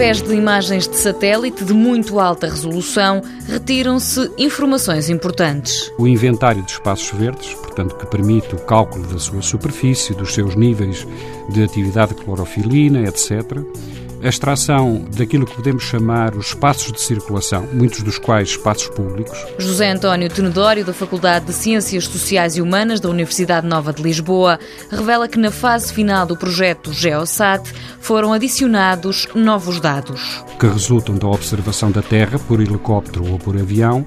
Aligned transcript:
Através 0.00 0.22
de 0.22 0.34
imagens 0.34 0.88
de 0.88 0.96
satélite 0.96 1.62
de 1.62 1.74
muito 1.74 2.18
alta 2.18 2.46
resolução, 2.46 3.22
retiram-se 3.46 4.32
informações 4.38 5.10
importantes. 5.10 5.92
O 5.98 6.08
inventário 6.08 6.62
de 6.62 6.72
espaços 6.72 7.10
verdes, 7.10 7.52
portanto, 7.52 7.94
que 7.96 8.06
permite 8.06 8.54
o 8.54 8.58
cálculo 8.60 9.06
da 9.06 9.18
sua 9.18 9.42
superfície, 9.42 10.14
dos 10.14 10.32
seus 10.32 10.56
níveis 10.56 11.06
de 11.50 11.62
atividade 11.62 12.14
clorofilina, 12.14 13.02
etc 13.02 13.62
a 14.22 14.28
extração 14.28 15.04
daquilo 15.16 15.46
que 15.46 15.54
podemos 15.54 15.82
chamar 15.82 16.34
os 16.34 16.48
espaços 16.48 16.92
de 16.92 17.00
circulação, 17.00 17.66
muitos 17.72 18.02
dos 18.02 18.18
quais 18.18 18.50
espaços 18.50 18.88
públicos. 18.88 19.38
José 19.58 19.90
António 19.90 20.28
Tenedório, 20.28 20.84
da 20.84 20.92
Faculdade 20.92 21.46
de 21.46 21.52
Ciências 21.52 22.06
Sociais 22.06 22.56
e 22.56 22.62
Humanas 22.62 23.00
da 23.00 23.08
Universidade 23.08 23.66
Nova 23.66 23.92
de 23.92 24.02
Lisboa, 24.02 24.58
revela 24.90 25.28
que 25.28 25.38
na 25.38 25.50
fase 25.50 25.92
final 25.92 26.26
do 26.26 26.36
projeto 26.36 26.92
GeoSat 26.92 27.72
foram 28.00 28.32
adicionados 28.32 29.26
novos 29.34 29.80
dados. 29.80 30.44
Que 30.58 30.66
resultam 30.66 31.16
da 31.16 31.28
observação 31.28 31.90
da 31.90 32.02
Terra 32.02 32.38
por 32.38 32.60
helicóptero 32.60 33.30
ou 33.30 33.38
por 33.38 33.56
avião 33.56 34.06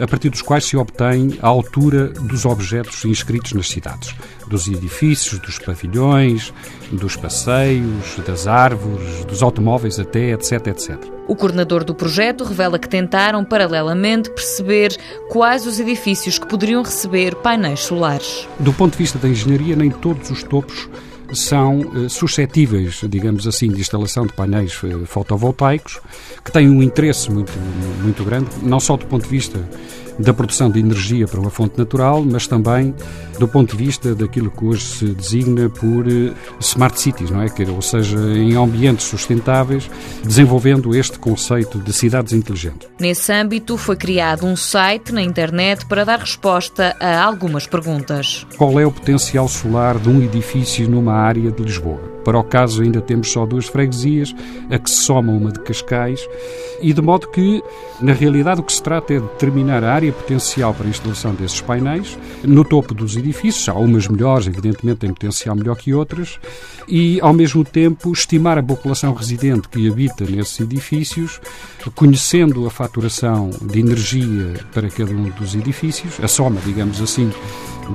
a 0.00 0.06
partir 0.06 0.30
dos 0.30 0.42
quais 0.42 0.64
se 0.64 0.76
obtém 0.76 1.38
a 1.42 1.48
altura 1.48 2.08
dos 2.08 2.44
objetos 2.44 3.04
inscritos 3.04 3.52
nas 3.52 3.68
cidades, 3.68 4.14
dos 4.46 4.66
edifícios, 4.66 5.38
dos 5.40 5.58
pavilhões, 5.58 6.52
dos 6.90 7.16
passeios, 7.16 8.16
das 8.26 8.46
árvores, 8.46 9.24
dos 9.24 9.42
automóveis 9.42 9.98
até, 9.98 10.32
etc, 10.32 10.68
etc. 10.68 10.98
O 11.28 11.36
coordenador 11.36 11.84
do 11.84 11.94
projeto 11.94 12.44
revela 12.44 12.78
que 12.78 12.88
tentaram, 12.88 13.44
paralelamente, 13.44 14.30
perceber 14.30 14.96
quais 15.28 15.66
os 15.66 15.78
edifícios 15.78 16.38
que 16.38 16.46
poderiam 16.48 16.82
receber 16.82 17.36
painéis 17.36 17.80
solares. 17.80 18.48
Do 18.58 18.72
ponto 18.72 18.92
de 18.92 18.98
vista 18.98 19.18
da 19.18 19.28
engenharia, 19.28 19.76
nem 19.76 19.90
todos 19.90 20.30
os 20.30 20.42
topos 20.42 20.88
são 21.32 21.80
uh, 21.80 22.10
suscetíveis, 22.10 23.02
digamos 23.08 23.46
assim, 23.46 23.68
de 23.68 23.80
instalação 23.80 24.26
de 24.26 24.32
painéis 24.32 24.82
uh, 24.82 25.06
fotovoltaicos, 25.06 26.00
que 26.44 26.52
têm 26.52 26.68
um 26.68 26.82
interesse 26.82 27.30
muito, 27.30 27.52
muito 28.02 28.24
grande, 28.24 28.48
não 28.62 28.80
só 28.80 28.96
do 28.96 29.06
ponto 29.06 29.24
de 29.24 29.30
vista 29.30 29.58
da 30.20 30.32
produção 30.32 30.70
de 30.70 30.78
energia 30.78 31.26
para 31.26 31.40
uma 31.40 31.50
fonte 31.50 31.78
natural, 31.78 32.24
mas 32.24 32.46
também 32.46 32.94
do 33.38 33.48
ponto 33.48 33.74
de 33.74 33.84
vista 33.84 34.14
daquilo 34.14 34.50
que 34.50 34.64
hoje 34.64 34.84
se 34.84 35.04
designa 35.06 35.68
por 35.70 36.06
eh, 36.06 36.32
smart 36.60 37.00
cities, 37.00 37.30
não 37.30 37.40
é? 37.40 37.46
Ou 37.74 37.82
seja, 37.82 38.18
em 38.18 38.54
ambientes 38.54 39.06
sustentáveis, 39.06 39.90
desenvolvendo 40.22 40.94
este 40.94 41.18
conceito 41.18 41.78
de 41.78 41.92
cidades 41.92 42.34
inteligentes. 42.34 42.88
Nesse 43.00 43.32
âmbito, 43.32 43.78
foi 43.78 43.96
criado 43.96 44.46
um 44.46 44.54
site 44.56 45.12
na 45.12 45.22
internet 45.22 45.86
para 45.86 46.04
dar 46.04 46.18
resposta 46.18 46.94
a 47.00 47.22
algumas 47.22 47.66
perguntas. 47.66 48.46
Qual 48.58 48.78
é 48.78 48.84
o 48.84 48.92
potencial 48.92 49.48
solar 49.48 49.98
de 49.98 50.10
um 50.10 50.22
edifício 50.22 50.88
numa 50.88 51.14
área 51.14 51.50
de 51.50 51.62
Lisboa? 51.62 52.19
Para 52.30 52.38
o 52.38 52.44
caso, 52.44 52.82
ainda 52.82 53.00
temos 53.00 53.32
só 53.32 53.44
duas 53.44 53.66
freguesias, 53.66 54.32
a 54.70 54.78
que 54.78 54.88
se 54.88 54.98
soma 54.98 55.32
uma 55.32 55.50
de 55.50 55.58
Cascais, 55.58 56.28
e 56.80 56.92
de 56.92 57.02
modo 57.02 57.26
que, 57.26 57.60
na 58.00 58.12
realidade, 58.12 58.60
o 58.60 58.62
que 58.62 58.72
se 58.72 58.80
trata 58.80 59.14
é 59.14 59.18
de 59.18 59.26
determinar 59.26 59.82
a 59.82 59.92
área 59.92 60.12
potencial 60.12 60.72
para 60.72 60.86
a 60.86 60.90
instalação 60.90 61.34
desses 61.34 61.60
painéis 61.60 62.16
no 62.44 62.64
topo 62.64 62.94
dos 62.94 63.16
edifícios. 63.16 63.68
Há 63.68 63.74
umas 63.74 64.06
melhores, 64.06 64.46
evidentemente, 64.46 65.00
têm 65.00 65.12
potencial 65.12 65.56
melhor 65.56 65.74
que 65.74 65.92
outras, 65.92 66.38
e, 66.86 67.20
ao 67.20 67.32
mesmo 67.32 67.64
tempo, 67.64 68.12
estimar 68.12 68.58
a 68.58 68.62
população 68.62 69.12
residente 69.12 69.68
que 69.68 69.90
habita 69.90 70.24
nesses 70.24 70.60
edifícios, 70.60 71.40
conhecendo 71.96 72.64
a 72.64 72.70
faturação 72.70 73.50
de 73.60 73.80
energia 73.80 74.54
para 74.72 74.88
cada 74.88 75.10
um 75.10 75.30
dos 75.30 75.56
edifícios, 75.56 76.20
a 76.22 76.28
soma, 76.28 76.60
digamos 76.64 77.02
assim, 77.02 77.28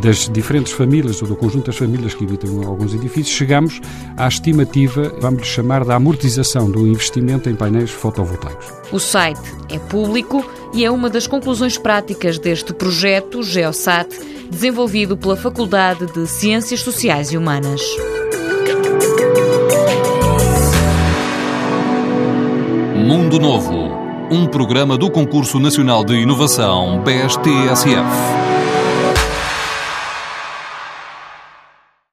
das 0.00 0.28
diferentes 0.28 0.72
famílias 0.72 1.20
ou 1.22 1.28
do 1.28 1.36
conjunto 1.36 1.66
das 1.66 1.76
famílias 1.76 2.14
que 2.14 2.24
habitam 2.24 2.62
alguns 2.66 2.94
edifícios, 2.94 3.36
chegamos 3.36 3.80
à 4.16 4.26
estimativa, 4.28 5.14
vamos 5.20 5.46
chamar, 5.46 5.84
da 5.84 5.96
amortização 5.96 6.70
do 6.70 6.86
investimento 6.86 7.48
em 7.48 7.54
painéis 7.54 7.90
fotovoltaicos. 7.90 8.66
O 8.92 8.98
site 8.98 9.40
é 9.70 9.78
público 9.78 10.44
e 10.72 10.84
é 10.84 10.90
uma 10.90 11.08
das 11.08 11.26
conclusões 11.26 11.78
práticas 11.78 12.38
deste 12.38 12.72
projeto 12.72 13.42
GeoSat, 13.42 14.08
desenvolvido 14.50 15.16
pela 15.16 15.36
Faculdade 15.36 16.06
de 16.06 16.26
Ciências 16.26 16.80
Sociais 16.80 17.32
e 17.32 17.38
Humanas. 17.38 17.80
Mundo 23.06 23.38
Novo, 23.38 23.90
um 24.30 24.46
programa 24.46 24.96
do 24.96 25.10
Concurso 25.10 25.60
Nacional 25.60 26.04
de 26.04 26.14
Inovação 26.14 27.02
BSTSF. 27.02 28.53